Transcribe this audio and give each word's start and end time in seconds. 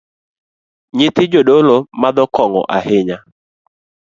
Nyithii 0.97 1.31
jadolo 1.33 1.75
madho 2.01 2.25
kong’o 2.35 2.61
ahinya 2.77 3.17